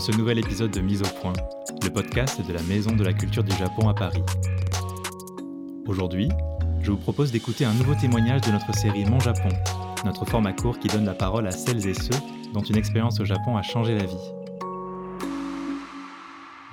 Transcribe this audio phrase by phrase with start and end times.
[0.00, 1.34] dans ce nouvel épisode de Mise au point,
[1.82, 4.22] le podcast de la Maison de la Culture du Japon à Paris.
[5.86, 6.30] Aujourd'hui,
[6.80, 9.50] je vous propose d'écouter un nouveau témoignage de notre série Mon Japon,
[10.06, 12.16] notre format court qui donne la parole à celles et ceux
[12.54, 14.32] dont une expérience au Japon a changé la vie.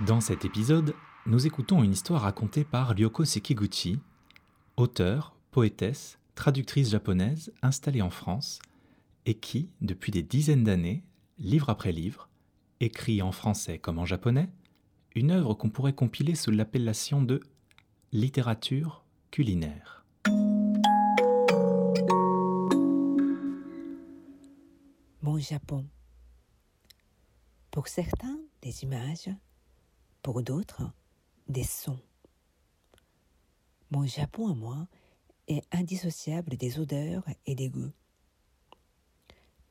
[0.06, 4.00] Dans cet épisode, nous écoutons une histoire racontée par Ryoko Sekiguchi,
[4.78, 8.60] auteure, poétesse, traductrice japonaise installée en France
[9.26, 11.04] et qui, depuis des dizaines d'années,
[11.40, 12.30] livre après livre,
[12.80, 14.50] écrit en français comme en japonais,
[15.16, 17.42] une œuvre qu'on pourrait compiler sous l'appellation de
[18.12, 20.06] littérature culinaire.
[25.22, 25.86] Mon Japon.
[27.72, 29.30] Pour certains, des images,
[30.22, 30.84] pour d'autres,
[31.48, 32.00] des sons.
[33.92, 34.88] Mon Japon à moi
[35.48, 37.92] est indissociable des odeurs et des goûts.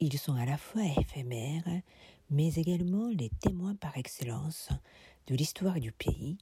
[0.01, 1.65] Ils sont à la fois éphémères,
[2.31, 4.69] mais également les témoins par excellence
[5.27, 6.39] de l'histoire du pays,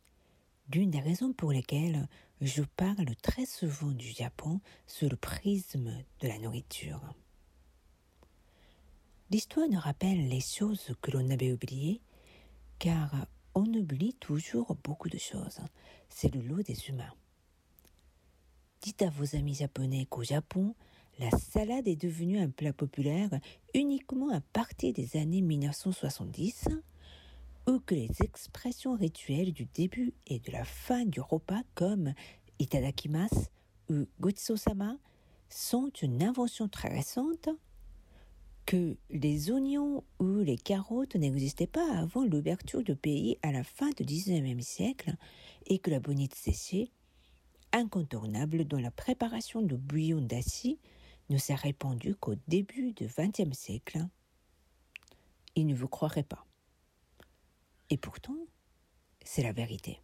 [0.69, 2.09] d'une des raisons pour lesquelles
[2.41, 7.01] je parle très souvent du Japon sous le prisme de la nourriture.
[9.31, 12.01] L'histoire nous rappelle les choses que l'on avait oubliées,
[12.79, 15.61] car on oublie toujours beaucoup de choses.
[16.09, 17.15] C'est le lot des humains.
[18.83, 20.75] Dites à vos amis japonais qu'au Japon,
[21.19, 23.31] la salade est devenue un plat populaire
[23.75, 26.69] uniquement à partir des années 1970,
[27.67, 32.13] ou que les expressions rituelles du début et de la fin du repas comme
[32.59, 33.49] itadakimasu
[33.91, 34.97] ou gochiso-sama
[35.49, 37.49] sont une invention très récente,
[38.67, 43.91] que les oignons ou les carottes n'existaient pas avant l'ouverture du pays à la fin
[43.91, 45.15] du XIXe siècle
[45.67, 46.91] et que la bonite séchée,
[47.73, 50.79] incontournable dans la préparation de bouillon d'acier,
[51.31, 54.07] ne s'est répandu qu'au début du XXe siècle.
[55.55, 56.45] Il ne vous croirait pas.
[57.91, 58.37] Et pourtant,
[59.25, 60.01] c'est la vérité.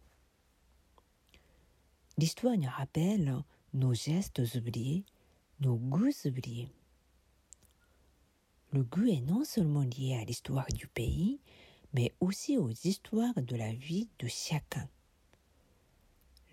[2.17, 3.43] L'histoire nous rappelle
[3.73, 5.05] nos gestes oubliés,
[5.59, 6.69] nos goûts oubliés.
[8.71, 11.39] Le goût est non seulement lié à l'histoire du pays,
[11.93, 14.87] mais aussi aux histoires de la vie de chacun.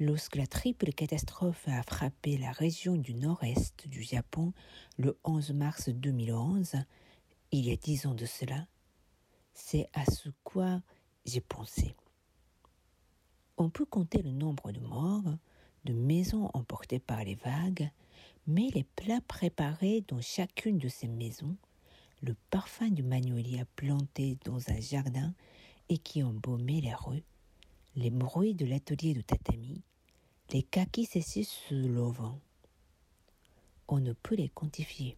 [0.00, 4.52] Lorsque la triple catastrophe a frappé la région du nord-est du Japon
[4.96, 6.76] le 11 mars 2011,
[7.50, 8.68] il y a dix ans de cela,
[9.54, 10.82] c'est à ce quoi
[11.26, 11.96] j'ai pensé.
[13.56, 15.34] On peut compter le nombre de morts,
[15.84, 17.90] de maisons emportées par les vagues,
[18.46, 21.56] mais les plats préparés dans chacune de ces maisons,
[22.22, 25.34] le parfum du magnolia planté dans un jardin
[25.88, 27.24] et qui embaumait les rues,
[27.96, 29.82] les bruits de l'atelier de tatami,
[30.50, 32.32] les kakis séchés sous l'auvent.
[33.88, 35.16] On ne peut les quantifier.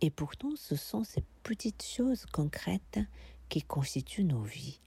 [0.00, 3.00] Et pourtant, ce sont ces petites choses concrètes
[3.48, 4.80] qui constituent nos vies,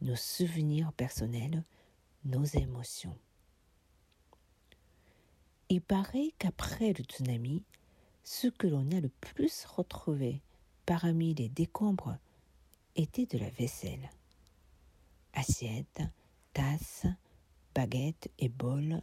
[0.00, 1.64] nos souvenirs personnels,
[2.24, 3.16] nos émotions.
[5.68, 7.64] Il paraît qu'après le tsunami,
[8.22, 10.40] ce que l'on a le plus retrouvé
[10.84, 12.16] parmi les décombres
[12.94, 14.10] était de la vaisselle.
[15.32, 16.02] Assiettes,
[16.52, 17.06] tasses,
[17.76, 19.02] baguettes et bols,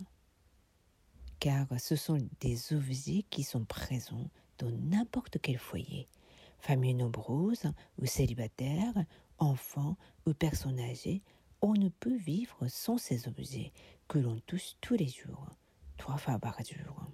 [1.39, 6.09] car ce sont des objets qui sont présents dans n'importe quel foyer,
[6.57, 8.95] famille nombreuse ou célibataire,
[9.38, 9.95] enfants
[10.25, 11.22] ou personnes âgées,
[11.62, 13.72] on ne peut vivre sans ces objets
[14.07, 15.50] que l'on touche tous les jours,
[15.97, 17.06] trois fois par jour.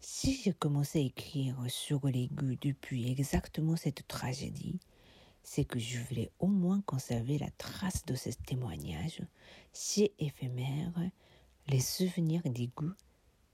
[0.00, 2.28] Si j'ai commencé à écrire sur les
[2.60, 4.80] depuis exactement cette tragédie,
[5.44, 9.22] c'est que je voulais au moins conserver la trace de ce témoignage,
[9.72, 10.92] si éphémère,
[11.68, 12.94] les souvenirs des goûts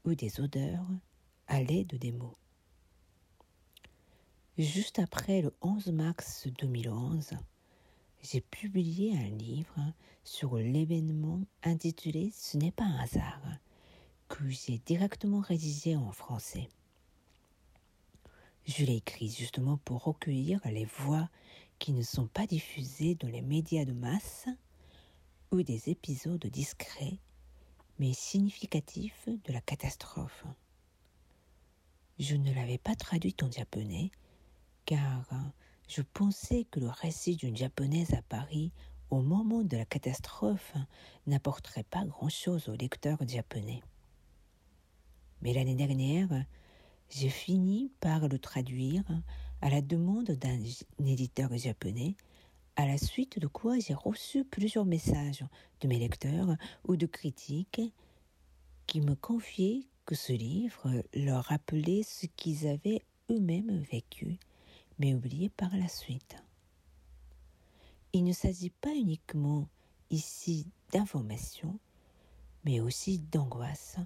[0.04, 0.86] ou des odeurs
[1.48, 2.36] à l'aide des mots.
[4.56, 7.30] Juste après le 11 mars 2011,
[8.22, 9.92] j'ai publié un livre
[10.22, 13.42] sur l'événement intitulé Ce n'est pas un hasard,
[14.28, 16.68] que j'ai directement rédigé en français.
[18.66, 21.28] Je l'ai écrit justement pour recueillir les voix
[21.80, 24.46] qui ne sont pas diffusés dans les médias de masse
[25.50, 27.18] ou des épisodes discrets
[27.98, 30.44] mais significatifs de la catastrophe.
[32.18, 34.10] Je ne l'avais pas traduit en japonais
[34.86, 35.28] car
[35.88, 38.72] je pensais que le récit d'une japonaise à Paris
[39.10, 40.74] au moment de la catastrophe
[41.26, 43.82] n'apporterait pas grand-chose aux lecteurs japonais.
[45.42, 46.28] Mais l'année dernière,
[47.08, 49.04] j'ai fini par le traduire
[49.60, 50.58] à la demande d'un
[51.04, 52.16] éditeur japonais,
[52.76, 55.44] à la suite de quoi j'ai reçu plusieurs messages
[55.80, 57.82] de mes lecteurs ou de critiques
[58.86, 64.38] qui me confiaient que ce livre leur rappelait ce qu'ils avaient eux-mêmes vécu,
[64.98, 66.36] mais oublié par la suite.
[68.12, 69.68] il ne s'agit pas uniquement
[70.10, 71.78] ici d'information,
[72.64, 73.98] mais aussi d'angoisse,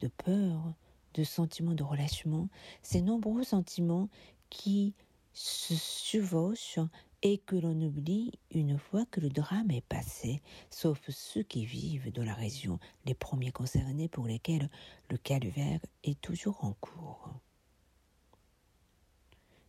[0.00, 0.74] de peur,
[1.14, 2.48] de sentiments de relâchement,
[2.82, 4.08] ces nombreux sentiments
[4.52, 4.94] qui
[5.32, 6.78] se chevauchent
[7.22, 12.12] et que l'on oublie une fois que le drame est passé, sauf ceux qui vivent
[12.12, 14.68] dans la région, les premiers concernés pour lesquels
[15.08, 17.30] le calvaire est toujours en cours.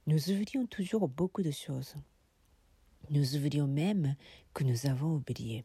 [0.05, 1.95] Nous oublions toujours beaucoup de choses.
[3.09, 4.15] Nous oublions même
[4.53, 5.63] que nous avons oublié.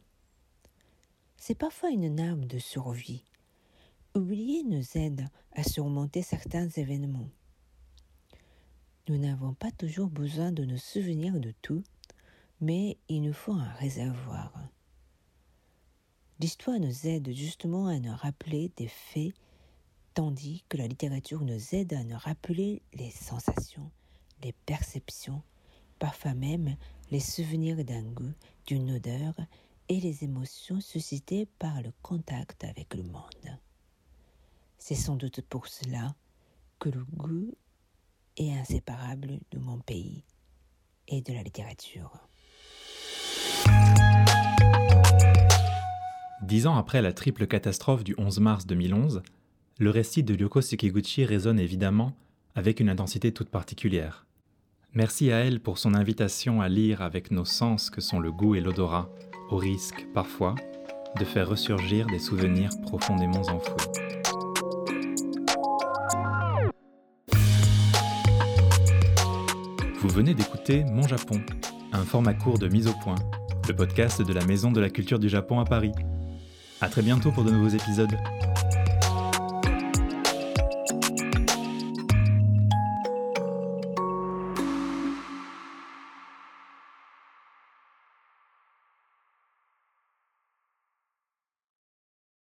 [1.35, 3.25] C'est parfois une arme de survie.
[4.15, 7.29] Oublier nous aide à surmonter certains événements.
[9.09, 11.81] Nous n'avons pas toujours besoin de nous souvenir de tout,
[12.61, 14.53] mais il nous faut un réservoir.
[16.39, 19.33] L'histoire nous aide justement à nous rappeler des faits,
[20.13, 23.89] tandis que la littérature nous aide à nous rappeler les sensations,
[24.43, 25.41] les perceptions,
[25.97, 26.75] parfois même
[27.09, 28.33] les souvenirs d'un goût,
[28.67, 29.33] d'une odeur
[29.87, 33.57] et les émotions suscitées par le contact avec le monde.
[34.77, 36.13] C'est sans doute pour cela
[36.77, 37.55] que le goût
[38.39, 40.23] est inséparable de mon pays
[41.07, 42.11] et de la littérature.
[46.41, 49.21] Dix ans après la triple catastrophe du 11 mars 2011,
[49.77, 52.13] le récit de Ryoko Sekiguchi résonne évidemment
[52.55, 54.25] avec une intensité toute particulière.
[54.93, 58.55] Merci à elle pour son invitation à lire avec nos sens que sont le goût
[58.55, 59.09] et l'odorat,
[59.51, 60.55] au risque, parfois,
[61.19, 64.18] de faire ressurgir des souvenirs profondément enfouis.
[70.01, 71.41] Vous venez d'écouter Mon Japon,
[71.91, 73.15] un format court de mise au point,
[73.67, 75.91] le podcast de la Maison de la Culture du Japon à Paris.
[76.79, 78.15] À très bientôt pour de nouveaux épisodes.